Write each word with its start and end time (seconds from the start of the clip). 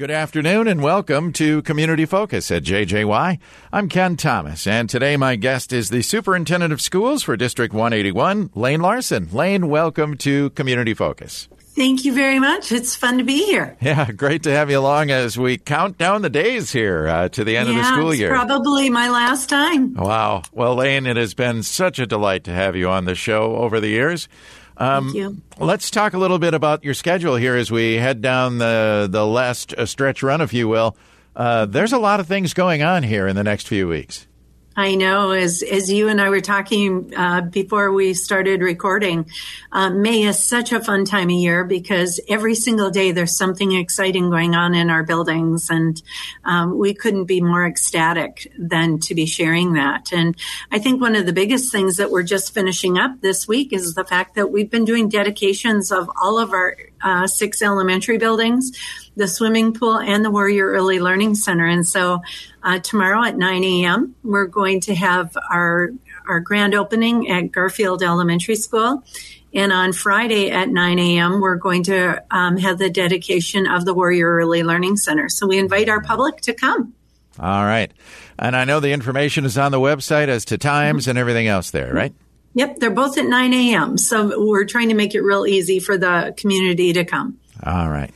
Good 0.00 0.10
afternoon 0.10 0.66
and 0.66 0.82
welcome 0.82 1.30
to 1.34 1.60
Community 1.60 2.06
Focus 2.06 2.50
at 2.50 2.62
JJY. 2.62 3.38
I'm 3.70 3.88
Ken 3.90 4.16
Thomas, 4.16 4.66
and 4.66 4.88
today 4.88 5.18
my 5.18 5.36
guest 5.36 5.74
is 5.74 5.90
the 5.90 6.00
Superintendent 6.00 6.72
of 6.72 6.80
Schools 6.80 7.22
for 7.22 7.36
District 7.36 7.74
181, 7.74 8.48
Lane 8.54 8.80
Larson. 8.80 9.28
Lane, 9.30 9.68
welcome 9.68 10.16
to 10.16 10.48
Community 10.50 10.94
Focus. 10.94 11.48
Thank 11.76 12.06
you 12.06 12.14
very 12.14 12.38
much. 12.38 12.72
It's 12.72 12.96
fun 12.96 13.18
to 13.18 13.24
be 13.24 13.44
here. 13.44 13.76
Yeah, 13.82 14.10
great 14.10 14.42
to 14.44 14.50
have 14.50 14.70
you 14.70 14.78
along 14.78 15.10
as 15.10 15.38
we 15.38 15.58
count 15.58 15.98
down 15.98 16.22
the 16.22 16.30
days 16.30 16.72
here 16.72 17.06
uh, 17.06 17.28
to 17.28 17.44
the 17.44 17.58
end 17.58 17.68
yeah, 17.68 17.74
of 17.74 17.82
the 17.82 17.92
school 17.92 18.14
year. 18.14 18.30
Probably 18.30 18.88
my 18.88 19.10
last 19.10 19.50
time. 19.50 19.92
Wow. 19.92 20.44
Well, 20.52 20.76
Lane, 20.76 21.04
it 21.04 21.18
has 21.18 21.34
been 21.34 21.62
such 21.62 21.98
a 21.98 22.06
delight 22.06 22.44
to 22.44 22.52
have 22.52 22.74
you 22.74 22.88
on 22.88 23.04
the 23.04 23.14
show 23.14 23.54
over 23.56 23.80
the 23.80 23.88
years. 23.88 24.28
Um. 24.80 25.12
Let's 25.58 25.90
talk 25.90 26.14
a 26.14 26.18
little 26.18 26.38
bit 26.38 26.54
about 26.54 26.82
your 26.82 26.94
schedule 26.94 27.36
here 27.36 27.54
as 27.54 27.70
we 27.70 27.94
head 27.94 28.22
down 28.22 28.58
the 28.58 29.08
the 29.10 29.26
last 29.26 29.74
uh, 29.74 29.84
stretch 29.86 30.22
run, 30.22 30.40
if 30.40 30.52
you 30.52 30.68
will. 30.68 30.96
Uh, 31.36 31.66
there's 31.66 31.92
a 31.92 31.98
lot 31.98 32.18
of 32.18 32.26
things 32.26 32.54
going 32.54 32.82
on 32.82 33.02
here 33.02 33.28
in 33.28 33.36
the 33.36 33.44
next 33.44 33.68
few 33.68 33.86
weeks. 33.86 34.26
I 34.80 34.94
know, 34.94 35.32
as 35.32 35.62
as 35.62 35.92
you 35.92 36.08
and 36.08 36.22
I 36.22 36.30
were 36.30 36.40
talking 36.40 37.12
uh, 37.14 37.42
before 37.42 37.92
we 37.92 38.14
started 38.14 38.62
recording, 38.62 39.30
uh, 39.70 39.90
May 39.90 40.22
is 40.22 40.42
such 40.42 40.72
a 40.72 40.80
fun 40.80 41.04
time 41.04 41.28
of 41.28 41.36
year 41.36 41.64
because 41.64 42.18
every 42.30 42.54
single 42.54 42.88
day 42.88 43.12
there's 43.12 43.36
something 43.36 43.72
exciting 43.72 44.30
going 44.30 44.54
on 44.54 44.74
in 44.74 44.88
our 44.88 45.02
buildings, 45.02 45.68
and 45.68 46.02
um, 46.46 46.78
we 46.78 46.94
couldn't 46.94 47.26
be 47.26 47.42
more 47.42 47.66
ecstatic 47.66 48.50
than 48.58 48.98
to 49.00 49.14
be 49.14 49.26
sharing 49.26 49.74
that. 49.74 50.14
And 50.14 50.34
I 50.72 50.78
think 50.78 50.98
one 50.98 51.14
of 51.14 51.26
the 51.26 51.34
biggest 51.34 51.70
things 51.70 51.98
that 51.98 52.10
we're 52.10 52.22
just 52.22 52.54
finishing 52.54 52.96
up 52.96 53.20
this 53.20 53.46
week 53.46 53.74
is 53.74 53.92
the 53.94 54.04
fact 54.04 54.34
that 54.36 54.50
we've 54.50 54.70
been 54.70 54.86
doing 54.86 55.10
dedications 55.10 55.92
of 55.92 56.10
all 56.22 56.38
of 56.38 56.52
our 56.54 56.74
uh, 57.02 57.26
six 57.26 57.60
elementary 57.60 58.16
buildings, 58.16 58.72
the 59.14 59.28
swimming 59.28 59.74
pool, 59.74 59.98
and 59.98 60.24
the 60.24 60.30
Warrior 60.30 60.68
Early 60.68 61.00
Learning 61.00 61.34
Center. 61.34 61.66
And 61.66 61.86
so 61.86 62.22
uh, 62.62 62.78
tomorrow 62.78 63.24
at 63.24 63.36
9 63.36 63.64
a.m., 63.64 64.14
we're 64.22 64.46
going 64.46 64.80
to 64.82 64.94
have 64.94 65.36
our 65.50 65.90
our 66.28 66.40
grand 66.40 66.74
opening 66.74 67.28
at 67.28 67.50
Garfield 67.50 68.02
Elementary 68.02 68.54
School. 68.54 69.02
And 69.52 69.72
on 69.72 69.92
Friday 69.92 70.50
at 70.50 70.68
9 70.68 70.98
a.m., 70.98 71.40
we're 71.40 71.56
going 71.56 71.82
to 71.84 72.22
um, 72.30 72.56
have 72.58 72.78
the 72.78 72.88
dedication 72.88 73.66
of 73.66 73.84
the 73.84 73.92
Warrior 73.92 74.30
Early 74.36 74.62
Learning 74.62 74.96
Center. 74.96 75.28
So 75.28 75.46
we 75.46 75.58
invite 75.58 75.88
our 75.88 76.00
public 76.00 76.36
to 76.42 76.52
come. 76.54 76.94
All 77.38 77.64
right. 77.64 77.90
And 78.38 78.54
I 78.54 78.64
know 78.64 78.80
the 78.80 78.92
information 78.92 79.44
is 79.44 79.58
on 79.58 79.72
the 79.72 79.80
website 79.80 80.28
as 80.28 80.44
to 80.46 80.58
times 80.58 81.08
and 81.08 81.18
everything 81.18 81.48
else 81.48 81.70
there, 81.70 81.92
right? 81.92 82.14
Yep, 82.54 82.78
they're 82.78 82.90
both 82.90 83.16
at 83.18 83.26
9 83.26 83.52
a.m. 83.52 83.98
So 83.98 84.44
we're 84.44 84.64
trying 84.64 84.88
to 84.88 84.94
make 84.94 85.14
it 85.14 85.20
real 85.20 85.46
easy 85.46 85.80
for 85.80 85.96
the 85.96 86.34
community 86.36 86.92
to 86.92 87.04
come. 87.04 87.38
All 87.64 87.88
right. 87.88 88.12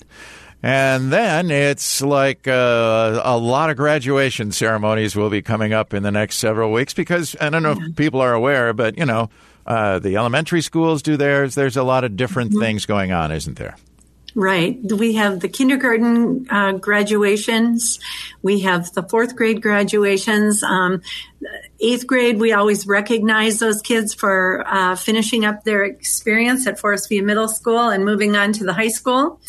And 0.65 1.12
then 1.12 1.51
it's 1.51 2.01
like 2.01 2.48
uh, 2.48 3.20
a 3.23 3.37
lot 3.37 3.69
of 3.69 3.77
graduation 3.77 4.51
ceremonies 4.51 5.15
will 5.15 5.29
be 5.29 5.43
coming 5.43 5.75
up 5.75 5.93
in 5.93 6.03
the 6.03 6.11
next 6.11 6.39
several 6.39 6.73
weeks 6.73 6.95
because 6.95 7.37
I 7.39 7.51
don't 7.51 7.62
know 7.62 7.73
if 7.73 7.97
people 7.97 8.23
are 8.23 8.33
aware, 8.33 8.73
but 8.73 8.97
you 8.97 9.05
know, 9.05 9.29
uh, 9.67 9.98
the 9.98 10.17
elementary 10.17 10.62
schools 10.62 11.03
do 11.03 11.19
theirs. 11.19 11.55
There's 11.55 11.77
a 11.77 11.83
lot 11.83 12.05
of 12.05 12.17
different 12.17 12.53
mm-hmm. 12.53 12.61
things 12.61 12.87
going 12.87 13.12
on, 13.12 13.31
isn't 13.31 13.59
there? 13.59 13.77
Right. 14.35 14.79
We 14.91 15.17
have 15.17 15.41
the 15.41 15.51
kindergarten 15.51 16.47
uh, 16.48 16.73
graduations. 16.73 18.01
We 18.41 18.61
have 18.61 18.91
the 18.95 19.03
fourth 19.03 19.37
grade 19.37 19.61
graduations. 19.61 20.62
Um, 20.62 21.03
eighth 21.80 22.06
grade, 22.06 22.39
we 22.39 22.53
always 22.53 22.86
recognize 22.86 23.58
those 23.58 23.83
kids 23.83 24.14
for 24.14 24.64
uh, 24.67 24.97
finishing 24.97 25.44
up 25.44 25.64
their 25.64 25.84
experience 25.84 26.67
at 26.67 26.78
Forest 26.78 27.08
View 27.08 27.22
Middle 27.22 27.48
School 27.48 27.91
and 27.91 28.05
moving 28.05 28.36
on 28.36 28.53
to 28.55 28.64
the 28.64 28.72
high 28.72 28.89
school. 28.89 29.41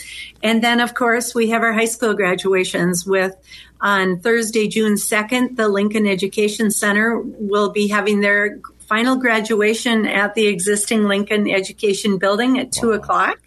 And 0.43 0.63
then, 0.63 0.79
of 0.79 0.93
course, 0.93 1.33
we 1.35 1.49
have 1.49 1.61
our 1.61 1.73
high 1.73 1.85
school 1.85 2.13
graduations 2.13 3.05
with 3.05 3.35
on 3.81 4.19
Thursday, 4.19 4.67
June 4.67 4.95
2nd, 4.95 5.57
the 5.57 5.67
Lincoln 5.67 6.07
Education 6.07 6.71
Center 6.71 7.19
will 7.19 7.69
be 7.69 7.87
having 7.87 8.21
their 8.21 8.59
final 8.79 9.15
graduation 9.15 10.05
at 10.05 10.33
the 10.33 10.47
existing 10.47 11.03
Lincoln 11.03 11.49
Education 11.49 12.17
Building 12.17 12.59
at 12.59 12.71
2 12.71 12.93
o'clock. 12.93 13.39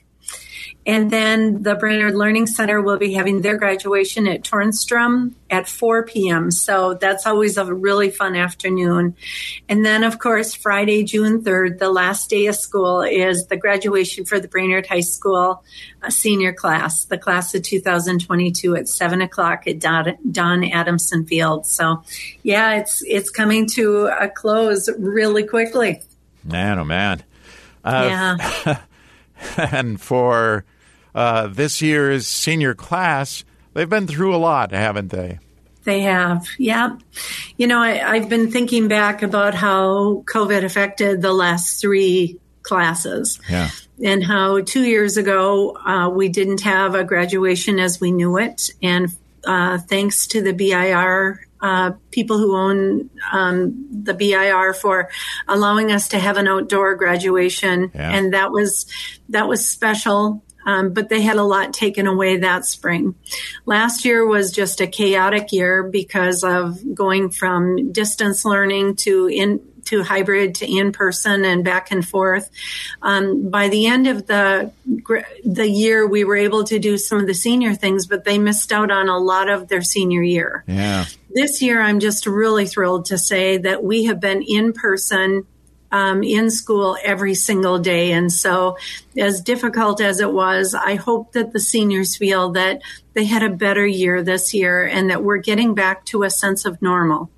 And 0.88 1.10
then 1.10 1.62
the 1.62 1.74
Brainerd 1.74 2.14
Learning 2.14 2.46
Center 2.46 2.80
will 2.80 2.96
be 2.96 3.12
having 3.12 3.42
their 3.42 3.58
graduation 3.58 4.26
at 4.26 4.42
Tornstrom 4.42 5.34
at 5.50 5.68
4 5.68 6.06
p.m. 6.06 6.50
So 6.50 6.94
that's 6.94 7.26
always 7.26 7.58
a 7.58 7.74
really 7.74 8.08
fun 8.10 8.34
afternoon. 8.34 9.14
And 9.68 9.84
then, 9.84 10.02
of 10.02 10.18
course, 10.18 10.54
Friday, 10.54 11.04
June 11.04 11.42
3rd, 11.42 11.78
the 11.78 11.90
last 11.90 12.30
day 12.30 12.46
of 12.46 12.56
school 12.56 13.02
is 13.02 13.48
the 13.48 13.58
graduation 13.58 14.24
for 14.24 14.40
the 14.40 14.48
Brainerd 14.48 14.86
High 14.86 15.00
School 15.00 15.62
uh, 16.02 16.08
senior 16.08 16.54
class, 16.54 17.04
the 17.04 17.18
class 17.18 17.54
of 17.54 17.64
2022 17.64 18.74
at 18.74 18.88
7 18.88 19.20
o'clock 19.20 19.66
at 19.66 19.80
Don, 19.80 20.16
Don 20.30 20.64
Adamson 20.64 21.26
Field. 21.26 21.66
So, 21.66 22.02
yeah, 22.42 22.76
it's, 22.76 23.02
it's 23.06 23.28
coming 23.28 23.66
to 23.74 24.06
a 24.06 24.30
close 24.30 24.88
really 24.98 25.44
quickly. 25.44 26.00
Man, 26.44 26.78
oh 26.78 26.84
man. 26.86 27.22
Uh, 27.84 28.38
yeah. 28.64 28.78
and 29.70 30.00
for 30.00 30.64
uh, 31.14 31.48
this 31.48 31.82
year's 31.82 32.26
senior 32.26 32.74
class, 32.74 33.44
they've 33.74 33.88
been 33.88 34.06
through 34.06 34.34
a 34.34 34.38
lot, 34.38 34.72
haven't 34.72 35.08
they? 35.08 35.38
They 35.84 36.02
have, 36.02 36.46
yeah. 36.58 36.96
You 37.56 37.66
know, 37.66 37.78
I, 37.78 38.18
have 38.18 38.28
been 38.28 38.50
thinking 38.50 38.88
back 38.88 39.22
about 39.22 39.54
how 39.54 40.22
COVID 40.26 40.64
affected 40.64 41.22
the 41.22 41.32
last 41.32 41.80
three 41.80 42.38
classes. 42.62 43.40
Yeah. 43.48 43.70
And 44.04 44.22
how 44.22 44.60
two 44.60 44.84
years 44.84 45.16
ago 45.16 45.76
uh, 45.76 46.10
we 46.10 46.28
didn't 46.28 46.60
have 46.60 46.94
a 46.94 47.04
graduation 47.04 47.80
as 47.80 48.00
we 48.00 48.12
knew 48.12 48.36
it. 48.36 48.70
And 48.82 49.08
uh, 49.44 49.78
thanks 49.78 50.26
to 50.28 50.42
the 50.42 50.52
BIR 50.52 51.40
uh, 51.60 51.92
people 52.10 52.38
who 52.38 52.56
own 52.56 53.10
um, 53.32 53.88
the 53.90 54.14
BIR 54.14 54.74
for 54.74 55.10
allowing 55.48 55.90
us 55.90 56.08
to 56.08 56.18
have 56.18 56.36
an 56.36 56.46
outdoor 56.46 56.94
graduation, 56.94 57.90
yeah. 57.94 58.12
and 58.12 58.32
that 58.32 58.52
was 58.52 58.86
that 59.30 59.48
was 59.48 59.66
special. 59.68 60.42
Um, 60.66 60.92
but 60.92 61.08
they 61.08 61.22
had 61.22 61.36
a 61.36 61.44
lot 61.44 61.72
taken 61.72 62.06
away 62.06 62.38
that 62.38 62.66
spring. 62.66 63.14
Last 63.64 64.04
year 64.04 64.26
was 64.26 64.52
just 64.52 64.80
a 64.80 64.86
chaotic 64.86 65.52
year 65.52 65.82
because 65.82 66.44
of 66.44 66.94
going 66.94 67.30
from 67.30 67.92
distance 67.92 68.44
learning 68.44 68.96
to 68.96 69.28
in 69.28 69.60
to 69.88 70.02
hybrid 70.02 70.56
to 70.56 70.70
in 70.70 70.92
person 70.92 71.44
and 71.44 71.64
back 71.64 71.90
and 71.90 72.06
forth. 72.06 72.50
Um, 73.00 73.48
by 73.48 73.68
the 73.68 73.86
end 73.86 74.06
of 74.06 74.26
the 74.26 74.70
the 75.44 75.68
year, 75.68 76.06
we 76.06 76.24
were 76.24 76.36
able 76.36 76.64
to 76.64 76.78
do 76.78 76.98
some 76.98 77.18
of 77.18 77.26
the 77.26 77.34
senior 77.34 77.74
things, 77.74 78.06
but 78.06 78.24
they 78.24 78.38
missed 78.38 78.72
out 78.72 78.90
on 78.90 79.08
a 79.08 79.18
lot 79.18 79.48
of 79.48 79.68
their 79.68 79.82
senior 79.82 80.22
year. 80.22 80.64
Yeah. 80.66 81.06
This 81.30 81.62
year, 81.62 81.80
I'm 81.80 82.00
just 82.00 82.26
really 82.26 82.66
thrilled 82.66 83.06
to 83.06 83.18
say 83.18 83.58
that 83.58 83.82
we 83.82 84.04
have 84.04 84.20
been 84.20 84.42
in 84.42 84.72
person 84.72 85.46
um, 85.90 86.22
in 86.22 86.50
school 86.50 86.96
every 87.02 87.34
single 87.34 87.78
day. 87.78 88.12
And 88.12 88.32
so, 88.32 88.76
as 89.16 89.40
difficult 89.40 90.00
as 90.00 90.20
it 90.20 90.32
was, 90.32 90.74
I 90.74 90.94
hope 90.94 91.32
that 91.32 91.52
the 91.52 91.60
seniors 91.60 92.16
feel 92.16 92.50
that 92.52 92.82
they 93.14 93.24
had 93.24 93.42
a 93.42 93.50
better 93.50 93.86
year 93.86 94.22
this 94.22 94.54
year 94.54 94.84
and 94.84 95.10
that 95.10 95.24
we're 95.24 95.38
getting 95.38 95.74
back 95.74 96.04
to 96.06 96.22
a 96.22 96.30
sense 96.30 96.64
of 96.64 96.80
normal. 96.82 97.30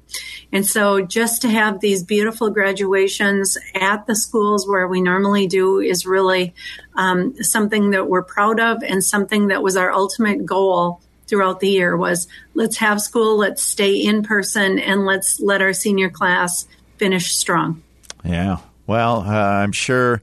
And 0.52 0.66
so, 0.66 1.00
just 1.00 1.42
to 1.42 1.48
have 1.48 1.80
these 1.80 2.02
beautiful 2.02 2.50
graduations 2.50 3.56
at 3.74 4.06
the 4.06 4.16
schools 4.16 4.66
where 4.66 4.88
we 4.88 5.00
normally 5.00 5.46
do 5.46 5.78
is 5.78 6.06
really 6.06 6.54
um, 6.94 7.40
something 7.42 7.90
that 7.90 8.08
we're 8.08 8.22
proud 8.22 8.58
of 8.58 8.82
and 8.82 9.04
something 9.04 9.48
that 9.48 9.62
was 9.62 9.76
our 9.76 9.92
ultimate 9.92 10.44
goal 10.44 11.00
throughout 11.26 11.60
the 11.60 11.68
year 11.68 11.96
was 11.96 12.26
let's 12.54 12.78
have 12.78 13.00
school, 13.00 13.38
let's 13.38 13.62
stay 13.62 13.94
in 13.94 14.24
person, 14.24 14.80
and 14.80 15.06
let's 15.06 15.38
let 15.38 15.62
our 15.62 15.72
senior 15.72 16.10
class 16.10 16.66
finish 16.98 17.36
strong. 17.36 17.82
Yeah. 18.24 18.58
Well, 18.86 19.20
uh, 19.20 19.32
I'm 19.32 19.72
sure 19.72 20.22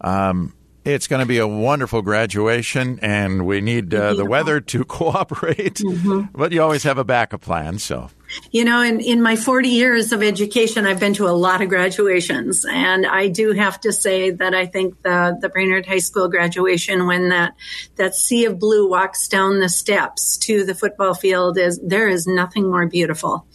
um, 0.00 0.54
it's 0.84 1.06
going 1.06 1.20
to 1.20 1.26
be 1.26 1.38
a 1.38 1.46
wonderful 1.46 2.02
graduation, 2.02 2.98
and 3.02 3.44
we 3.44 3.60
need 3.60 3.92
uh, 3.94 4.14
the 4.14 4.24
weather 4.24 4.60
to 4.60 4.84
cooperate. 4.86 5.74
Mm-hmm. 5.74 6.26
But 6.32 6.52
you 6.52 6.62
always 6.62 6.84
have 6.84 6.98
a 6.98 7.04
backup 7.04 7.42
plan, 7.42 7.78
so. 7.78 8.10
You 8.50 8.64
know, 8.64 8.82
in, 8.82 9.00
in 9.00 9.22
my 9.22 9.36
40 9.36 9.68
years 9.68 10.12
of 10.12 10.22
education, 10.22 10.86
I've 10.86 11.00
been 11.00 11.14
to 11.14 11.28
a 11.28 11.30
lot 11.30 11.62
of 11.62 11.68
graduations. 11.68 12.64
And 12.68 13.06
I 13.06 13.28
do 13.28 13.52
have 13.52 13.80
to 13.80 13.92
say 13.92 14.30
that 14.30 14.54
I 14.54 14.66
think 14.66 15.02
the, 15.02 15.38
the 15.40 15.48
Brainerd 15.48 15.86
High 15.86 15.98
School 15.98 16.28
graduation, 16.28 17.06
when 17.06 17.28
that, 17.30 17.54
that 17.96 18.14
sea 18.14 18.44
of 18.46 18.58
blue 18.58 18.88
walks 18.88 19.28
down 19.28 19.60
the 19.60 19.68
steps 19.68 20.36
to 20.38 20.64
the 20.64 20.74
football 20.74 21.14
field, 21.14 21.58
is 21.58 21.80
there 21.82 22.08
is 22.08 22.26
nothing 22.26 22.70
more 22.70 22.86
beautiful. 22.86 23.46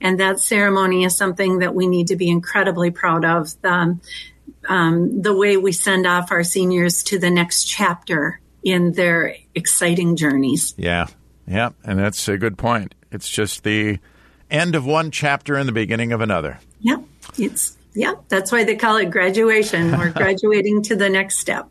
And 0.00 0.20
that 0.20 0.40
ceremony 0.40 1.04
is 1.04 1.16
something 1.16 1.60
that 1.60 1.74
we 1.74 1.86
need 1.86 2.08
to 2.08 2.16
be 2.16 2.28
incredibly 2.28 2.90
proud 2.90 3.24
of. 3.24 3.60
The, 3.62 3.98
um, 4.68 5.22
the 5.22 5.34
way 5.34 5.56
we 5.56 5.72
send 5.72 6.06
off 6.06 6.32
our 6.32 6.42
seniors 6.42 7.02
to 7.04 7.18
the 7.18 7.30
next 7.30 7.64
chapter 7.64 8.40
in 8.62 8.92
their 8.92 9.36
exciting 9.54 10.16
journeys. 10.16 10.74
Yeah. 10.76 11.06
Yeah. 11.46 11.70
And 11.84 11.98
that's 11.98 12.26
a 12.28 12.36
good 12.36 12.58
point. 12.58 12.94
It's 13.12 13.28
just 13.28 13.62
the 13.62 13.98
end 14.50 14.74
of 14.74 14.86
one 14.86 15.10
chapter 15.10 15.56
and 15.56 15.68
the 15.68 15.72
beginning 15.72 16.12
of 16.12 16.20
another. 16.20 16.58
Yeah. 16.80 16.96
It's, 17.38 17.76
yeah. 17.94 18.14
That's 18.28 18.52
why 18.52 18.64
they 18.64 18.76
call 18.76 18.96
it 18.96 19.10
graduation. 19.10 19.96
We're 19.96 20.12
graduating 20.12 20.82
to 20.84 20.96
the 20.96 21.08
next 21.08 21.38
step. 21.38 21.68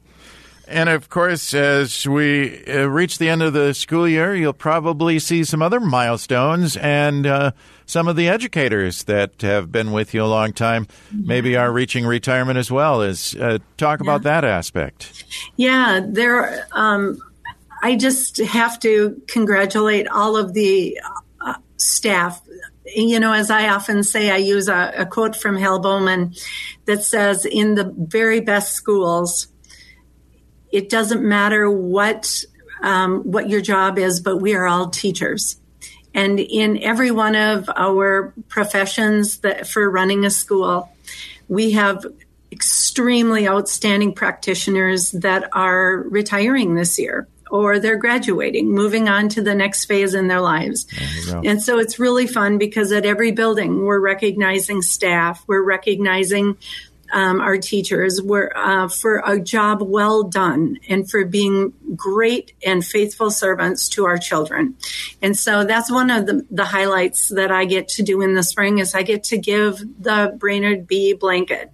And 0.67 0.89
of 0.89 1.09
course, 1.09 1.53
as 1.53 2.07
we 2.07 2.65
uh, 2.65 2.85
reach 2.85 3.19
the 3.19 3.29
end 3.29 3.43
of 3.43 3.53
the 3.53 3.73
school 3.73 4.07
year, 4.07 4.35
you'll 4.35 4.53
probably 4.53 5.19
see 5.19 5.43
some 5.43 5.61
other 5.61 5.79
milestones 5.79 6.75
and 6.75 7.27
uh, 7.27 7.51
some 7.85 8.07
of 8.07 8.15
the 8.15 8.27
educators 8.27 9.03
that 9.03 9.41
have 9.41 9.71
been 9.71 9.91
with 9.91 10.13
you 10.13 10.23
a 10.23 10.25
long 10.25 10.53
time 10.53 10.87
maybe 11.11 11.55
are 11.55 11.71
reaching 11.71 12.05
retirement 12.05 12.57
as 12.57 12.71
well. 12.71 13.03
Is 13.03 13.35
uh, 13.35 13.59
talk 13.77 14.01
about 14.01 14.23
that 14.23 14.43
aspect. 14.43 15.23
Yeah, 15.55 16.01
there. 16.03 16.67
Um, 16.71 17.19
I 17.83 17.95
just 17.95 18.37
have 18.37 18.79
to 18.79 19.21
congratulate 19.27 20.07
all 20.07 20.35
of 20.35 20.53
the 20.53 20.99
staff. 21.85 22.41
You 22.85 23.19
know, 23.19 23.33
as 23.33 23.49
I 23.49 23.69
often 23.69 24.03
say, 24.03 24.29
I 24.29 24.37
use 24.37 24.67
a, 24.67 24.93
a 24.97 25.05
quote 25.05 25.35
from 25.35 25.57
Hal 25.57 25.79
Bowman 25.79 26.33
that 26.85 27.03
says, 27.03 27.45
"In 27.45 27.75
the 27.75 27.93
very 27.95 28.39
best 28.39 28.73
schools." 28.73 29.47
it 30.75 30.89
doesn't 30.89 31.23
matter 31.23 31.71
what 31.71 32.43
um, 32.81 33.21
what 33.23 33.49
your 33.49 33.61
job 33.61 33.97
is, 33.97 34.19
but 34.19 34.37
we 34.37 34.53
are 34.55 34.67
all 34.67 34.89
teachers. 34.89 35.55
And 36.13 36.37
in 36.37 36.83
every 36.83 37.11
one 37.11 37.35
of 37.35 37.69
our 37.73 38.33
professions 38.49 39.37
that 39.37 39.67
for 39.67 39.89
running 39.89 40.25
a 40.25 40.29
school, 40.29 40.91
we 41.47 41.71
have 41.71 42.05
extremely 42.51 43.47
outstanding 43.47 44.13
practitioners 44.13 45.11
that 45.11 45.47
are 45.53 46.03
retiring 46.09 46.75
this 46.75 46.99
year 46.99 47.25
or 47.51 47.79
they're 47.79 47.97
graduating, 47.97 48.71
moving 48.71 49.07
on 49.07 49.29
to 49.29 49.41
the 49.41 49.55
next 49.55 49.85
phase 49.85 50.13
in 50.13 50.27
their 50.27 50.41
lives. 50.41 50.87
And 51.43 51.61
so 51.61 51.79
it's 51.79 51.99
really 51.99 52.27
fun 52.27 52.57
because 52.57 52.91
at 52.91 53.05
every 53.05 53.31
building, 53.31 53.83
we're 53.83 53.99
recognizing 53.99 54.81
staff, 54.81 55.43
we're 55.47 55.63
recognizing 55.63 56.57
um, 57.15 57.39
our 57.39 57.57
teachers 57.57 58.21
were 58.21 58.51
uh, 58.57 58.89
for 58.89 59.23
a 59.25 59.39
job 59.39 59.81
well 59.81 60.23
done 60.23 60.77
and 60.89 61.09
for 61.09 61.23
being 61.23 61.71
great 61.95 62.51
and 62.63 62.85
faithful 62.85 63.31
servants 63.31 63.87
to 63.87 64.05
our 64.05 64.17
children. 64.17 64.75
And 65.21 65.37
so 65.37 65.63
that's 65.63 65.89
one 65.89 66.11
of 66.11 66.25
the, 66.25 66.45
the 66.51 66.65
highlights 66.65 67.29
that 67.29 67.51
I 67.51 67.63
get 67.63 67.87
to 67.89 68.03
do 68.03 68.21
in 68.21 68.33
the 68.33 68.43
spring 68.43 68.79
is 68.79 68.93
I 68.93 69.03
get 69.03 69.23
to 69.25 69.37
give 69.37 69.79
the 69.97 70.35
Brainerd 70.37 70.87
Bee 70.87 71.13
blanket. 71.13 71.71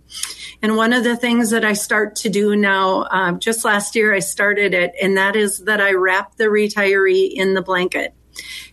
And 0.61 0.77
one 0.77 0.93
of 0.93 1.03
the 1.03 1.17
things 1.17 1.49
that 1.49 1.65
I 1.65 1.73
start 1.73 2.17
to 2.17 2.29
do 2.29 2.55
now, 2.55 3.01
uh, 3.01 3.31
just 3.31 3.65
last 3.65 3.95
year 3.95 4.13
I 4.13 4.19
started 4.19 4.75
it, 4.75 4.93
and 5.01 5.17
that 5.17 5.35
is 5.35 5.63
that 5.63 5.81
I 5.81 5.93
wrap 5.93 6.35
the 6.35 6.43
retiree 6.43 7.31
in 7.33 7.55
the 7.55 7.63
blanket 7.63 8.13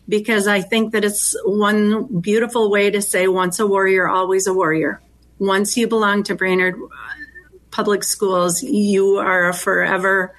because 0.06 0.46
I 0.46 0.60
think 0.60 0.92
that 0.92 1.02
it's 1.02 1.34
one 1.46 2.20
beautiful 2.20 2.70
way 2.70 2.90
to 2.90 3.00
say 3.00 3.26
once 3.26 3.58
a 3.58 3.66
warrior, 3.66 4.06
always 4.06 4.46
a 4.46 4.52
warrior 4.52 5.00
once 5.38 5.76
you 5.76 5.88
belong 5.88 6.24
to 6.24 6.34
Brainerd 6.34 6.76
Public 7.70 8.04
Schools, 8.04 8.62
you 8.62 9.16
are 9.16 9.52
forever 9.52 10.34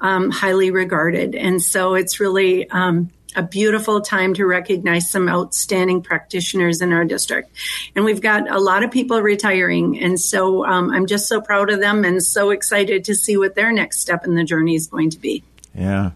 um, 0.00 0.30
highly 0.30 0.70
regarded. 0.70 1.34
And 1.34 1.62
so 1.62 1.94
it's 1.94 2.20
really 2.20 2.68
um, 2.70 3.10
a 3.36 3.42
beautiful 3.42 4.00
time 4.00 4.34
to 4.34 4.46
recognize 4.46 5.10
some 5.10 5.28
outstanding 5.28 6.02
practitioners 6.02 6.80
in 6.80 6.92
our 6.92 7.04
district. 7.04 7.50
And 7.94 8.04
we've 8.04 8.20
got 8.20 8.50
a 8.50 8.58
lot 8.58 8.82
of 8.82 8.90
people 8.90 9.20
retiring. 9.20 10.02
And 10.02 10.18
so 10.18 10.64
um, 10.64 10.90
I'm 10.90 11.06
just 11.06 11.28
so 11.28 11.40
proud 11.40 11.70
of 11.70 11.80
them 11.80 12.04
and 12.04 12.22
so 12.22 12.50
excited 12.50 13.04
to 13.04 13.14
see 13.14 13.36
what 13.36 13.54
their 13.54 13.72
next 13.72 14.00
step 14.00 14.24
in 14.24 14.34
the 14.34 14.44
journey 14.44 14.74
is 14.74 14.86
going 14.86 15.10
to 15.10 15.18
be. 15.18 15.42
Yeah. 15.74 16.12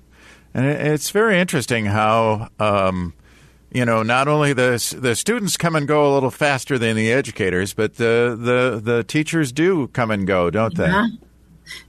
And 0.52 0.66
it's 0.66 1.10
very 1.10 1.38
interesting 1.38 1.84
how 1.84 2.48
um, 2.58 3.12
you 3.74 3.84
know, 3.84 4.04
not 4.04 4.28
only 4.28 4.52
the 4.52 4.96
the 4.98 5.16
students 5.16 5.56
come 5.56 5.74
and 5.74 5.86
go 5.86 6.10
a 6.10 6.14
little 6.14 6.30
faster 6.30 6.78
than 6.78 6.96
the 6.96 7.12
educators, 7.12 7.74
but 7.74 7.96
the 7.96 8.38
the 8.40 8.80
the 8.80 9.04
teachers 9.04 9.50
do 9.52 9.88
come 9.88 10.12
and 10.12 10.26
go, 10.26 10.48
don't 10.48 10.76
they? 10.76 10.86
Yeah. 10.86 11.08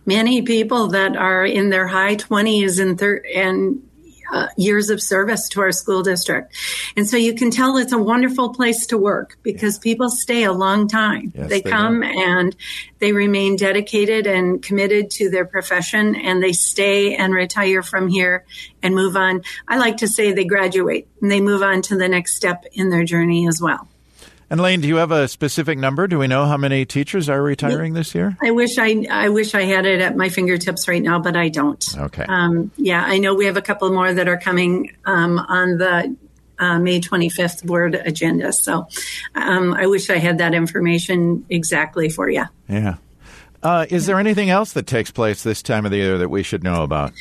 Many 0.06 0.42
people 0.42 0.88
that 0.88 1.16
are 1.16 1.46
in 1.46 1.70
their 1.70 1.88
high 1.88 2.16
twenties 2.16 2.80
and 2.80 3.00
thir- 3.00 3.24
and 3.34 3.88
uh, 4.32 4.48
years 4.58 4.90
of 4.90 5.02
service 5.02 5.50
to 5.50 5.62
our 5.62 5.72
school 5.72 6.04
district. 6.04 6.56
And 6.96 7.08
so 7.08 7.18
you 7.18 7.36
can 7.36 7.52
tell 7.52 7.78
it's 7.78 7.94
a 7.94 7.98
wonderful 7.98 8.54
place 8.54 8.88
to 8.88 8.98
work 8.98 9.38
because 9.44 9.78
people 9.78 10.10
stay 10.10 10.44
a 10.44 10.52
long 10.52 10.88
time. 10.88 11.32
Yes, 11.36 11.50
they, 11.50 11.62
they, 11.62 11.70
come 11.70 12.04
and 12.04 12.56
they 13.00 13.14
remain 13.14 13.56
dedicated 13.56 14.28
and 14.28 14.62
committed 14.62 15.12
to 15.12 15.30
their 15.30 15.46
profession 15.46 16.16
and 16.16 16.42
they 16.42 16.54
stay 16.54 17.16
and 17.16 17.34
retire 17.34 17.84
from 17.84 18.08
here 18.08 18.46
and 18.82 18.96
move 18.96 19.16
on. 19.16 19.44
I 19.68 19.78
like 19.78 19.98
to 19.98 20.08
say 20.08 20.32
they 20.32 20.46
graduate 20.46 21.08
and 21.22 21.32
they 21.32 21.42
move 21.42 21.62
on 21.62 21.82
to 21.84 21.98
the 21.98 22.08
next 22.08 22.36
step 22.36 22.66
in 22.74 22.90
their 22.90 23.04
journey 23.04 23.48
as 23.48 23.62
well. 23.62 23.88
And 24.50 24.62
Lane, 24.62 24.82
do 24.82 24.88
you 24.88 24.98
have 24.98 25.12
a 25.12 25.28
specific 25.28 25.78
number? 25.80 26.08
Do 26.08 26.20
we 26.20 26.28
know 26.28 26.46
how 26.46 26.58
many 26.58 26.86
teachers 26.86 27.30
are 27.30 27.42
retiring 27.42 27.94
this 27.94 28.14
year? 28.14 28.38
I 28.44 28.52
wish 28.52 28.78
I 28.78 29.06
I 29.10 29.30
wish 29.30 29.56
I 29.56 29.64
had 29.64 29.86
it 29.86 30.02
at 30.02 30.16
my 30.16 30.30
fingertips 30.30 30.88
right 30.88 31.02
now, 31.02 31.20
but 31.20 31.36
I 31.36 31.50
don't. 31.50 31.84
Okay. 31.98 32.26
Um, 32.28 32.72
yeah, 32.78 33.04
I 33.04 33.18
know 33.18 33.34
we 33.34 33.46
have 33.48 33.58
a 33.58 33.62
couple 33.62 33.92
more 33.92 34.14
that 34.14 34.28
are 34.28 34.38
coming 34.38 34.96
um, 35.06 35.40
on 35.40 35.78
the 35.80 36.16
uh, 36.60 36.80
May 36.80 37.00
25th 37.00 37.66
board 37.66 37.96
agenda. 37.96 38.54
So 38.54 38.88
um, 39.34 39.74
I 39.74 39.88
wish 39.88 40.10
I 40.10 40.18
had 40.18 40.38
that 40.38 40.54
information 40.54 41.46
exactly 41.50 42.10
for 42.10 42.30
you. 42.30 42.46
Yeah. 42.70 42.96
Uh, 43.64 43.88
is 43.90 44.06
there 44.06 44.20
anything 44.20 44.50
else 44.52 44.74
that 44.74 44.86
takes 44.86 45.10
place 45.10 45.42
this 45.42 45.64
time 45.64 45.86
of 45.86 45.92
the 45.92 45.98
year 45.98 46.18
that 46.20 46.30
we 46.30 46.44
should 46.44 46.64
know 46.64 46.84
about? 46.84 47.14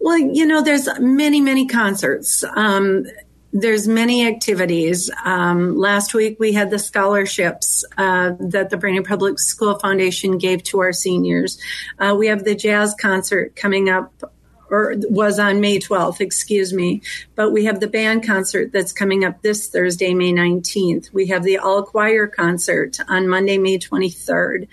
Well, 0.00 0.18
you 0.18 0.44
know, 0.44 0.60
there's 0.60 0.88
many, 0.98 1.40
many 1.40 1.66
concerts. 1.66 2.44
Um, 2.56 3.06
there's 3.54 3.86
many 3.86 4.26
activities. 4.26 5.08
Um, 5.24 5.78
last 5.78 6.12
week 6.12 6.38
we 6.40 6.52
had 6.52 6.70
the 6.70 6.78
scholarships 6.78 7.84
uh, 7.96 8.32
that 8.40 8.70
the 8.70 8.76
Brainerd 8.76 9.04
Public 9.04 9.38
School 9.38 9.78
Foundation 9.78 10.38
gave 10.38 10.64
to 10.64 10.80
our 10.80 10.92
seniors. 10.92 11.56
Uh, 12.00 12.16
we 12.18 12.26
have 12.26 12.44
the 12.44 12.56
jazz 12.56 12.96
concert 13.00 13.54
coming 13.54 13.88
up 13.88 14.12
or 14.70 14.94
was 15.08 15.38
on 15.38 15.60
May 15.60 15.78
12th, 15.78 16.20
excuse 16.20 16.72
me. 16.72 17.00
But 17.36 17.52
we 17.52 17.66
have 17.66 17.78
the 17.78 17.86
band 17.86 18.26
concert 18.26 18.72
that's 18.72 18.92
coming 18.92 19.24
up 19.24 19.40
this 19.42 19.68
Thursday, 19.68 20.14
May 20.14 20.32
19th. 20.32 21.12
We 21.12 21.28
have 21.28 21.44
the 21.44 21.58
all 21.58 21.84
choir 21.84 22.26
concert 22.26 22.98
on 23.08 23.28
Monday, 23.28 23.58
May 23.58 23.78
23rd. 23.78 24.66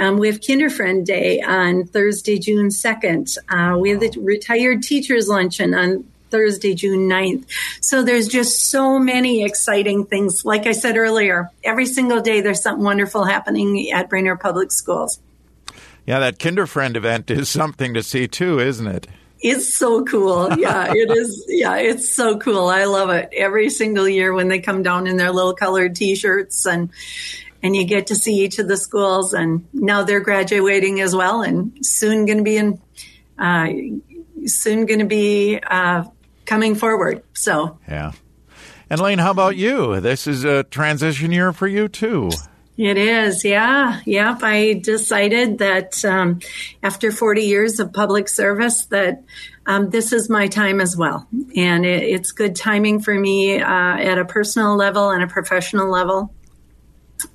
Um, 0.00 0.16
we 0.16 0.28
have 0.28 0.40
Kinderfriend 0.40 1.04
Day 1.04 1.42
on 1.42 1.84
Thursday, 1.84 2.38
June 2.38 2.68
2nd. 2.68 3.36
Uh, 3.50 3.76
we 3.76 3.90
have 3.90 4.00
the 4.00 4.10
retired 4.20 4.82
teachers 4.82 5.28
luncheon 5.28 5.74
on 5.74 6.04
Thursday, 6.32 6.74
June 6.74 7.08
9th. 7.08 7.44
So 7.80 8.02
there's 8.02 8.26
just 8.26 8.70
so 8.70 8.98
many 8.98 9.44
exciting 9.44 10.06
things. 10.06 10.44
Like 10.44 10.66
I 10.66 10.72
said 10.72 10.96
earlier, 10.96 11.50
every 11.62 11.86
single 11.86 12.20
day 12.20 12.40
there's 12.40 12.62
something 12.62 12.84
wonderful 12.84 13.24
happening 13.24 13.92
at 13.92 14.10
Brainerd 14.10 14.40
Public 14.40 14.72
Schools. 14.72 15.20
Yeah, 16.06 16.18
that 16.18 16.38
Kinderfriend 16.38 16.96
event 16.96 17.30
is 17.30 17.48
something 17.48 17.94
to 17.94 18.02
see 18.02 18.26
too, 18.26 18.58
isn't 18.58 18.86
it? 18.88 19.06
It's 19.40 19.76
so 19.76 20.04
cool. 20.04 20.52
Yeah, 20.58 20.92
it 20.94 21.10
is. 21.10 21.44
Yeah, 21.48 21.76
it's 21.76 22.14
so 22.14 22.38
cool. 22.38 22.68
I 22.68 22.84
love 22.84 23.10
it. 23.10 23.30
Every 23.36 23.70
single 23.70 24.08
year 24.08 24.32
when 24.32 24.48
they 24.48 24.60
come 24.60 24.82
down 24.82 25.06
in 25.06 25.16
their 25.16 25.32
little 25.32 25.54
colored 25.54 25.94
t-shirts 25.94 26.66
and 26.66 26.90
and 27.64 27.76
you 27.76 27.84
get 27.84 28.08
to 28.08 28.16
see 28.16 28.40
each 28.40 28.58
of 28.58 28.66
the 28.66 28.76
schools 28.76 29.34
and 29.34 29.66
now 29.72 30.02
they're 30.02 30.20
graduating 30.20 31.00
as 31.00 31.14
well 31.14 31.42
and 31.42 31.86
soon 31.86 32.26
going 32.26 32.38
to 32.38 32.44
be 32.44 32.56
in 32.56 32.80
uh, 33.38 33.68
soon 34.46 34.86
going 34.86 34.98
to 34.98 35.06
be 35.06 35.60
uh, 35.60 36.04
coming 36.44 36.74
forward. 36.74 37.22
So, 37.34 37.78
yeah. 37.88 38.12
And 38.90 39.00
Lane, 39.00 39.18
how 39.18 39.30
about 39.30 39.56
you? 39.56 40.00
This 40.00 40.26
is 40.26 40.44
a 40.44 40.64
transition 40.64 41.32
year 41.32 41.52
for 41.52 41.66
you 41.66 41.88
too. 41.88 42.30
It 42.76 42.96
is, 42.96 43.44
yeah, 43.44 44.00
yep. 44.06 44.42
I 44.42 44.72
decided 44.72 45.58
that 45.58 46.02
um, 46.04 46.40
after 46.82 47.12
40 47.12 47.42
years 47.42 47.80
of 47.80 47.92
public 47.92 48.28
service, 48.28 48.86
that 48.86 49.22
um, 49.66 49.90
this 49.90 50.12
is 50.12 50.30
my 50.30 50.48
time 50.48 50.80
as 50.80 50.96
well, 50.96 51.26
and 51.54 51.84
it, 51.84 52.02
it's 52.02 52.32
good 52.32 52.56
timing 52.56 53.00
for 53.00 53.14
me 53.14 53.60
uh, 53.60 53.66
at 53.66 54.18
a 54.18 54.24
personal 54.24 54.74
level 54.74 55.10
and 55.10 55.22
a 55.22 55.26
professional 55.26 55.90
level. 55.90 56.34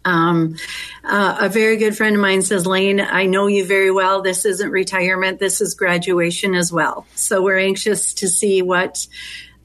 Um, 0.05 0.55
uh, 1.03 1.37
a 1.41 1.49
very 1.49 1.77
good 1.77 1.95
friend 1.95 2.15
of 2.15 2.21
mine 2.21 2.41
says, 2.41 2.65
Lane, 2.65 2.99
I 2.99 3.25
know 3.25 3.47
you 3.47 3.65
very 3.65 3.91
well. 3.91 4.21
This 4.21 4.45
isn't 4.45 4.69
retirement. 4.69 5.39
This 5.39 5.61
is 5.61 5.73
graduation 5.75 6.55
as 6.55 6.71
well. 6.71 7.05
So 7.15 7.41
we're 7.41 7.59
anxious 7.59 8.13
to 8.15 8.27
see 8.27 8.61
what 8.61 9.07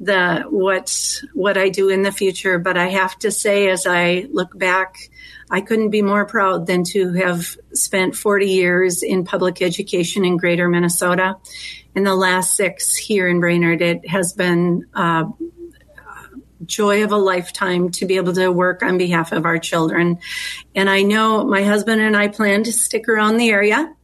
the, 0.00 0.44
what, 0.48 1.20
what 1.32 1.56
I 1.56 1.68
do 1.68 1.88
in 1.88 2.02
the 2.02 2.12
future. 2.12 2.58
But 2.58 2.76
I 2.76 2.88
have 2.88 3.18
to 3.20 3.30
say, 3.30 3.68
as 3.68 3.86
I 3.86 4.26
look 4.30 4.56
back, 4.58 4.96
I 5.50 5.60
couldn't 5.60 5.90
be 5.90 6.02
more 6.02 6.24
proud 6.24 6.66
than 6.66 6.82
to 6.84 7.12
have 7.12 7.56
spent 7.74 8.16
40 8.16 8.46
years 8.46 9.02
in 9.02 9.24
public 9.24 9.60
education 9.60 10.24
in 10.24 10.38
greater 10.38 10.68
Minnesota. 10.68 11.36
In 11.94 12.04
the 12.04 12.14
last 12.14 12.56
six 12.56 12.96
here 12.96 13.28
in 13.28 13.38
Brainerd, 13.38 13.82
it 13.82 14.08
has 14.08 14.32
been, 14.32 14.86
uh, 14.94 15.24
joy 16.66 17.04
of 17.04 17.12
a 17.12 17.16
lifetime 17.16 17.90
to 17.90 18.06
be 18.06 18.16
able 18.16 18.32
to 18.34 18.50
work 18.50 18.82
on 18.82 18.98
behalf 18.98 19.32
of 19.32 19.44
our 19.44 19.58
children. 19.58 20.18
And 20.74 20.88
I 20.88 21.02
know 21.02 21.44
my 21.44 21.62
husband 21.62 22.00
and 22.00 22.16
I 22.16 22.28
plan 22.28 22.64
to 22.64 22.72
stick 22.72 23.08
around 23.08 23.36
the 23.36 23.50
area. 23.50 23.94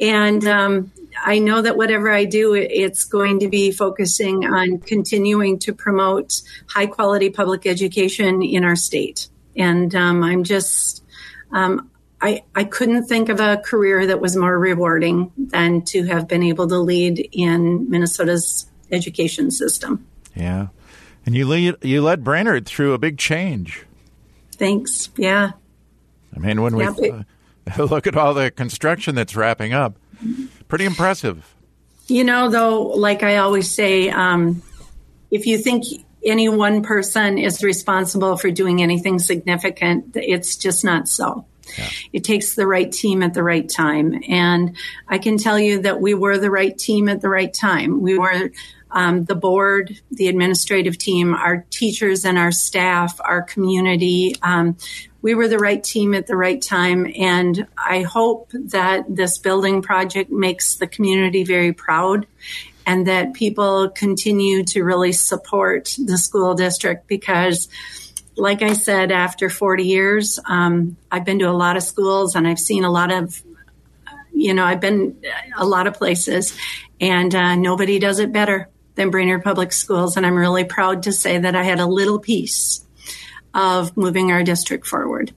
And 0.00 0.44
um, 0.46 0.92
I 1.22 1.38
know 1.38 1.60
that 1.60 1.76
whatever 1.76 2.10
I 2.10 2.24
do, 2.24 2.54
it's 2.54 3.04
going 3.04 3.40
to 3.40 3.48
be 3.48 3.72
focusing 3.72 4.44
on 4.44 4.78
continuing 4.78 5.58
to 5.60 5.74
promote 5.74 6.40
high 6.68 6.86
quality 6.86 7.30
public 7.30 7.66
education 7.66 8.42
in 8.42 8.64
our 8.64 8.76
state. 8.76 9.28
And 9.56 9.94
um, 9.94 10.22
I'm 10.22 10.44
just, 10.44 11.04
um, 11.52 11.90
I, 12.20 12.44
I 12.54 12.64
couldn't 12.64 13.06
think 13.06 13.28
of 13.28 13.40
a 13.40 13.58
career 13.58 14.06
that 14.06 14.20
was 14.20 14.36
more 14.36 14.58
rewarding 14.58 15.32
than 15.36 15.82
to 15.86 16.04
have 16.04 16.28
been 16.28 16.42
able 16.42 16.68
to 16.68 16.78
lead 16.78 17.28
in 17.32 17.90
Minnesota's 17.90 18.66
education 18.90 19.50
system. 19.50 20.06
Yeah. 20.34 20.68
And 21.30 21.36
you 21.36 21.46
lead, 21.46 21.76
you 21.82 22.02
led 22.02 22.24
Brainerd 22.24 22.66
through 22.66 22.92
a 22.92 22.98
big 22.98 23.16
change. 23.16 23.84
Thanks. 24.56 25.10
Yeah. 25.16 25.52
I 26.34 26.38
mean, 26.40 26.60
when 26.60 26.74
we 26.74 26.84
uh, 26.84 27.22
look 27.78 28.08
at 28.08 28.16
all 28.16 28.34
the 28.34 28.50
construction 28.50 29.14
that's 29.14 29.36
wrapping 29.36 29.72
up, 29.72 29.96
pretty 30.66 30.86
impressive. 30.86 31.54
You 32.08 32.24
know, 32.24 32.50
though, 32.50 32.82
like 32.82 33.22
I 33.22 33.36
always 33.36 33.70
say, 33.70 34.10
um, 34.10 34.60
if 35.30 35.46
you 35.46 35.56
think 35.56 35.84
any 36.24 36.48
one 36.48 36.82
person 36.82 37.38
is 37.38 37.62
responsible 37.62 38.36
for 38.36 38.50
doing 38.50 38.82
anything 38.82 39.20
significant, 39.20 40.16
it's 40.16 40.56
just 40.56 40.84
not 40.84 41.06
so. 41.06 41.44
Yeah. 41.78 41.88
It 42.12 42.24
takes 42.24 42.56
the 42.56 42.66
right 42.66 42.90
team 42.90 43.22
at 43.22 43.34
the 43.34 43.44
right 43.44 43.68
time. 43.68 44.20
And 44.28 44.76
I 45.06 45.18
can 45.18 45.38
tell 45.38 45.60
you 45.60 45.82
that 45.82 46.00
we 46.00 46.12
were 46.12 46.38
the 46.38 46.50
right 46.50 46.76
team 46.76 47.08
at 47.08 47.20
the 47.20 47.28
right 47.28 47.54
time. 47.54 48.00
We 48.00 48.18
were 48.18 48.50
um, 48.92 49.24
the 49.24 49.34
board, 49.34 50.00
the 50.10 50.28
administrative 50.28 50.98
team, 50.98 51.34
our 51.34 51.64
teachers 51.70 52.24
and 52.24 52.38
our 52.38 52.52
staff, 52.52 53.20
our 53.20 53.42
community. 53.42 54.34
Um, 54.42 54.76
we 55.22 55.34
were 55.34 55.48
the 55.48 55.58
right 55.58 55.82
team 55.82 56.14
at 56.14 56.26
the 56.26 56.36
right 56.36 56.60
time. 56.60 57.06
And 57.16 57.66
I 57.76 58.02
hope 58.02 58.50
that 58.52 59.04
this 59.08 59.38
building 59.38 59.82
project 59.82 60.30
makes 60.30 60.76
the 60.76 60.86
community 60.86 61.44
very 61.44 61.72
proud 61.72 62.26
and 62.86 63.06
that 63.06 63.34
people 63.34 63.90
continue 63.90 64.64
to 64.64 64.82
really 64.82 65.12
support 65.12 65.94
the 65.98 66.18
school 66.18 66.54
district 66.54 67.06
because 67.06 67.68
like 68.36 68.62
I 68.62 68.72
said, 68.72 69.12
after 69.12 69.50
40 69.50 69.84
years, 69.84 70.38
um, 70.46 70.96
I've 71.10 71.26
been 71.26 71.40
to 71.40 71.50
a 71.50 71.52
lot 71.52 71.76
of 71.76 71.82
schools 71.82 72.34
and 72.34 72.48
I've 72.48 72.58
seen 72.58 72.84
a 72.84 72.90
lot 72.90 73.12
of, 73.12 73.42
you 74.32 74.54
know, 74.54 74.64
I've 74.64 74.80
been 74.80 75.22
a 75.56 75.66
lot 75.66 75.86
of 75.86 75.94
places 75.94 76.56
and 77.00 77.34
uh, 77.34 77.54
nobody 77.56 77.98
does 77.98 78.18
it 78.18 78.32
better 78.32 78.70
than 79.00 79.10
Brainerd 79.10 79.42
Public 79.42 79.72
Schools. 79.72 80.16
And 80.16 80.26
I'm 80.26 80.36
really 80.36 80.64
proud 80.64 81.04
to 81.04 81.12
say 81.12 81.38
that 81.38 81.56
I 81.56 81.62
had 81.62 81.80
a 81.80 81.86
little 81.86 82.18
piece 82.18 82.84
of 83.54 83.96
moving 83.96 84.30
our 84.30 84.44
district 84.44 84.86
forward. 84.86 85.32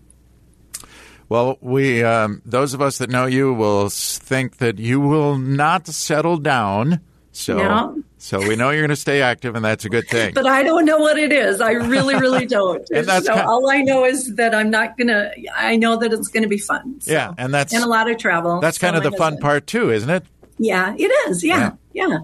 Well, 1.29 1.58
we 1.62 2.03
um, 2.03 2.41
those 2.46 2.74
of 2.74 2.82
us 2.82 2.98
that 2.98 3.10
know 3.10 3.25
you 3.25 3.53
will 3.53 3.89
think 3.89 4.58
that 4.58 4.77
you 4.77 5.00
will 5.00 5.38
not 5.38 5.88
settle 5.88 6.38
down. 6.38 7.00
So, 7.32 7.58
no. 7.58 8.03
so 8.20 8.38
we 8.48 8.55
know 8.55 8.70
you're 8.70 8.82
going 8.82 8.89
to 8.89 8.96
stay 8.96 9.24
active, 9.24 9.55
and 9.55 9.65
that's 9.65 9.86
a 9.86 9.89
good 9.89 10.08
thing. 10.08 10.36
But 10.36 10.46
I 10.46 10.62
don't 10.62 10.86
know 10.86 11.00
what 11.00 11.17
it 11.17 11.32
is. 11.32 11.62
I 11.62 11.72
really, 11.72 12.15
really 12.15 12.46
don't. 12.60 12.88
and 12.91 13.08
that's 13.08 13.25
so 13.25 13.32
kind 13.32 13.41
of, 13.41 13.50
all 13.50 13.72
I 13.72 13.82
know 13.82 14.05
is 14.05 14.36
that 14.36 14.53
I'm 14.53 14.70
not 14.70 14.98
going 14.98 15.08
to. 15.08 15.32
I 15.55 15.77
know 15.77 15.96
that 15.98 16.13
it's 16.13 16.27
going 16.27 16.43
to 16.43 16.50
be 16.50 16.60
fun. 16.60 17.01
So. 17.01 17.12
Yeah, 17.12 17.34
and 17.38 17.51
that's 17.51 17.74
and 17.74 17.84
a 17.84 17.88
lot 17.88 18.12
of 18.12 18.17
travel. 18.17 18.60
That's 18.60 18.77
kind 18.77 18.96
of 18.96 19.01
the 19.01 19.13
fun 19.13 19.38
part 19.38 19.65
too, 19.65 19.89
isn't 19.91 20.10
it? 20.10 20.24
Yeah, 20.60 20.93
it 20.96 21.12
is. 21.29 21.43
Yeah, 21.43 21.72
yeah, 21.93 22.08
yeah. 22.10 22.17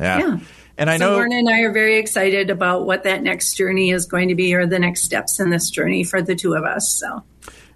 Yeah. 0.00 0.18
yeah. 0.18 0.38
And 0.78 0.88
I 0.88 0.96
so 0.96 1.10
know 1.10 1.16
Lorna 1.16 1.36
and 1.36 1.48
I 1.48 1.60
are 1.60 1.72
very 1.72 1.98
excited 1.98 2.48
about 2.48 2.86
what 2.86 3.02
that 3.04 3.22
next 3.22 3.54
journey 3.54 3.90
is 3.90 4.06
going 4.06 4.28
to 4.28 4.34
be, 4.34 4.54
or 4.54 4.66
the 4.66 4.78
next 4.78 5.02
steps 5.02 5.38
in 5.38 5.50
this 5.50 5.68
journey 5.68 6.04
for 6.04 6.22
the 6.22 6.34
two 6.34 6.54
of 6.54 6.64
us. 6.64 6.90
So. 6.98 7.22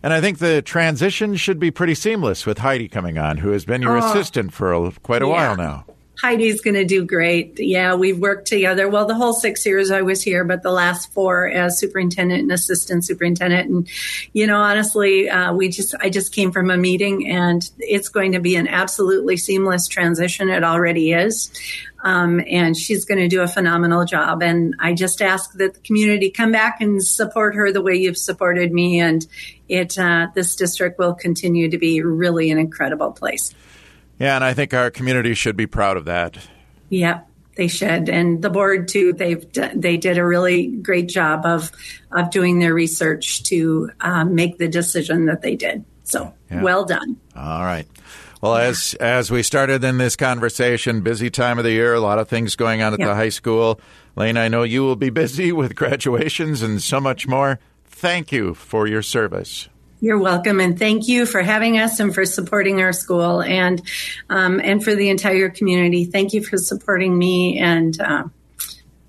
And 0.03 0.13
I 0.13 0.21
think 0.21 0.39
the 0.39 0.63
transition 0.63 1.37
should 1.37 1.59
be 1.59 1.71
pretty 1.71 1.95
seamless 1.95 2.47
with 2.47 2.59
Heidi 2.59 2.89
coming 2.89 3.19
on, 3.19 3.39
who 3.39 3.51
has 3.51 3.65
been 3.65 3.83
your 3.83 3.99
oh, 3.99 4.07
assistant 4.07 4.53
for 4.53 4.73
a, 4.73 4.91
quite 5.03 5.23
a 5.23 5.27
yeah. 5.27 5.33
while 5.33 5.57
now. 5.57 5.85
Heidi's 6.21 6.61
going 6.61 6.75
to 6.75 6.85
do 6.85 7.05
great. 7.05 7.59
Yeah, 7.59 7.95
we've 7.95 8.19
worked 8.19 8.47
together. 8.47 8.89
Well, 8.89 9.07
the 9.07 9.15
whole 9.15 9.33
six 9.33 9.67
years 9.67 9.91
I 9.91 10.03
was 10.03 10.23
here, 10.23 10.45
but 10.45 10.63
the 10.63 10.71
last 10.71 11.13
four 11.13 11.49
as 11.49 11.79
superintendent 11.79 12.43
and 12.43 12.53
assistant 12.53 13.05
superintendent. 13.05 13.69
And, 13.69 13.89
you 14.33 14.47
know, 14.47 14.61
honestly, 14.61 15.29
uh, 15.29 15.53
we 15.53 15.69
just, 15.69 15.95
I 16.01 16.11
just 16.11 16.33
came 16.33 16.53
from 16.53 16.71
a 16.71 16.77
meeting 16.77 17.29
and 17.29 17.69
it's 17.79 18.09
going 18.09 18.33
to 18.33 18.41
be 18.41 18.57
an 18.57 18.69
absolutely 18.69 19.37
seamless 19.37 19.89
transition. 19.89 20.49
It 20.49 20.63
already 20.63 21.13
is. 21.13 21.51
Um, 22.05 22.43
and 22.47 22.77
she's 22.77 23.07
going 23.07 23.21
to 23.21 23.29
do 23.29 23.41
a 23.41 23.49
phenomenal 23.49 24.05
job. 24.05 24.43
And 24.43 24.75
I 24.79 24.93
just 24.93 25.23
ask 25.23 25.53
that 25.55 25.75
the 25.75 25.81
community 25.81 26.31
come 26.31 26.53
back 26.53 26.81
and 26.81 27.03
support 27.03 27.55
her 27.55 27.73
the 27.73 27.81
way 27.83 27.95
you've 27.95 28.19
supported 28.19 28.73
me. 28.73 29.01
And 29.01 29.27
it, 29.69 29.99
uh, 29.99 30.29
this 30.35 30.55
district 30.55 30.99
will 30.99 31.15
continue 31.15 31.71
to 31.71 31.79
be 31.79 32.03
really 32.03 32.51
an 32.51 32.59
incredible 32.59 33.13
place. 33.13 33.55
Yeah, 34.19 34.37
and 34.37 34.45
I 34.45 34.55
think 34.55 34.75
our 34.75 34.91
community 34.91 35.35
should 35.35 35.57
be 35.57 35.67
proud 35.67 35.97
of 35.97 36.05
that. 36.05 36.39
Yeah, 36.89 37.23
they 37.57 37.69
should, 37.69 38.09
and 38.09 38.43
the 38.43 38.51
board 38.51 38.89
too. 38.89 39.13
They've 39.13 39.45
they 39.75 39.97
did 39.97 40.19
a 40.19 40.25
really 40.25 40.69
great 40.69 41.09
job 41.09 41.45
of 41.45 41.71
of 42.13 42.31
doing 42.31 42.59
their 42.59 42.75
research 42.75 43.43
to 43.45 43.91
um, 44.01 44.35
make 44.35 44.59
the 44.59 44.69
decision 44.69 45.27
that 45.27 45.43
they 45.43 45.57
did. 45.57 45.85
So 46.05 46.35
yeah. 46.51 46.63
well 46.63 46.85
done. 46.85 47.17
All 47.37 47.65
right. 47.65 47.87
Well, 48.41 48.57
as 48.57 48.95
as 49.01 49.31
we 49.31 49.43
started 49.43 49.83
in 49.85 49.99
this 49.99 50.17
conversation, 50.17 51.01
busy 51.01 51.31
time 51.31 51.59
of 51.59 51.65
the 51.65 51.73
year, 51.73 51.95
a 51.95 52.01
lot 52.01 52.19
of 52.19 52.29
things 52.29 52.57
going 52.57 52.83
on 52.83 52.93
at 52.93 53.01
yeah. 53.01 53.07
the 53.07 53.15
high 53.15 53.31
school. 53.31 53.81
Lane, 54.17 54.37
I 54.37 54.49
know 54.49 54.63
you 54.63 54.83
will 54.83 54.97
be 54.97 55.11
busy 55.11 55.51
with 55.53 55.75
graduations 55.75 56.63
and 56.63 56.83
so 56.83 57.01
much 57.01 57.27
more. 57.27 57.59
Thank 57.87 58.33
you 58.33 58.55
for 58.55 58.87
your 58.87 59.03
service. 59.03 59.69
You're 60.05 60.19
welcome, 60.19 60.61
and 60.61 60.79
thank 60.79 61.09
you 61.09 61.25
for 61.25 61.41
having 61.41 61.79
us 61.79 61.99
and 61.99 62.15
for 62.15 62.27
supporting 62.27 62.83
our 62.83 62.93
school 62.93 63.41
and 63.41 63.81
um, 64.29 64.61
and 64.63 64.85
for 64.85 64.95
the 64.95 65.09
entire 65.09 65.49
community. 65.49 66.05
Thank 66.05 66.35
you 66.35 66.45
for 66.45 66.59
supporting 66.59 67.17
me, 67.17 67.59
and 67.59 67.99
uh, 67.99 68.25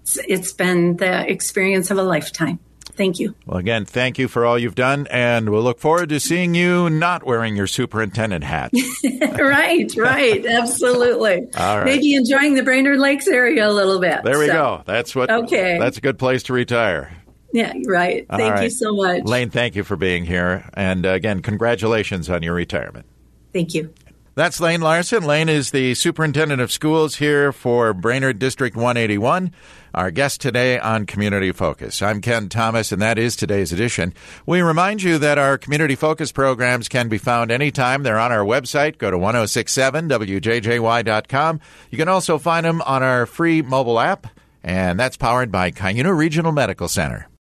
it's, 0.03 0.17
it's 0.25 0.53
been 0.53 0.95
the 0.95 1.29
experience 1.29 1.91
of 1.91 1.97
a 1.97 2.01
lifetime. 2.01 2.59
Thank 2.93 3.19
you. 3.19 3.35
Well, 3.45 3.57
again, 3.57 3.83
thank 3.83 4.17
you 4.17 4.29
for 4.29 4.45
all 4.45 4.57
you've 4.57 4.75
done, 4.75 5.05
and 5.11 5.49
we'll 5.49 5.63
look 5.63 5.79
forward 5.79 6.07
to 6.07 6.19
seeing 6.21 6.55
you 6.55 6.89
not 6.89 7.25
wearing 7.25 7.57
your 7.57 7.67
superintendent 7.67 8.45
hat. 8.45 8.71
right, 9.37 9.93
right, 9.97 10.45
absolutely. 10.49 11.49
all 11.57 11.79
right. 11.79 11.83
Maybe 11.83 12.15
enjoying 12.15 12.53
the 12.53 12.63
Brainerd 12.63 12.99
Lakes 12.99 13.27
area 13.27 13.67
a 13.67 13.73
little 13.73 13.99
bit. 13.99 14.23
There 14.23 14.39
we 14.39 14.47
so. 14.47 14.53
go. 14.53 14.83
That's 14.85 15.13
what. 15.13 15.29
Okay. 15.29 15.77
That's 15.77 15.97
a 15.97 16.01
good 16.01 16.17
place 16.17 16.43
to 16.43 16.53
retire. 16.53 17.11
Yeah, 17.55 17.73
right. 17.85 18.27
Thank 18.27 18.53
right. 18.53 18.63
you 18.63 18.69
so 18.69 18.93
much. 18.93 19.23
Lane, 19.23 19.49
thank 19.49 19.77
you 19.77 19.85
for 19.85 19.95
being 19.95 20.25
here. 20.25 20.69
And 20.73 21.05
uh, 21.05 21.11
again, 21.11 21.41
congratulations 21.41 22.29
on 22.29 22.43
your 22.43 22.53
retirement. 22.53 23.05
Thank 23.53 23.73
you. 23.73 23.93
That's 24.33 24.59
Lane 24.59 24.81
Larson. 24.81 25.23
Lane 25.23 25.47
is 25.47 25.71
the 25.71 25.95
superintendent 25.95 26.59
of 26.59 26.69
schools 26.69 27.15
here 27.15 27.53
for 27.53 27.93
Brainerd 27.93 28.39
District 28.39 28.75
181. 28.75 29.53
Our 29.93 30.11
guest 30.11 30.41
today 30.41 30.77
on 30.77 31.05
Community 31.05 31.53
Focus. 31.53 32.01
I'm 32.01 32.19
Ken 32.19 32.49
Thomas, 32.49 32.91
and 32.91 33.01
that 33.01 33.17
is 33.17 33.37
today's 33.37 33.71
edition. 33.71 34.13
We 34.45 34.61
remind 34.61 35.01
you 35.01 35.17
that 35.19 35.37
our 35.37 35.57
Community 35.57 35.95
Focus 35.95 36.33
programs 36.33 36.89
can 36.89 37.07
be 37.07 37.17
found 37.17 37.51
anytime. 37.51 38.03
They're 38.03 38.19
on 38.19 38.33
our 38.33 38.43
website. 38.43 38.97
Go 38.97 39.09
to 39.09 39.17
1067wjjy.com. 39.17 41.61
You 41.89 41.97
can 41.97 42.09
also 42.09 42.37
find 42.37 42.65
them 42.65 42.81
on 42.81 43.01
our 43.01 43.25
free 43.25 43.61
mobile 43.61 44.01
app, 44.01 44.27
and 44.61 44.99
that's 44.99 45.15
powered 45.15 45.53
by 45.53 45.71
Cuyuna 45.71 46.13
Regional 46.13 46.51
Medical 46.51 46.89
Center. 46.89 47.29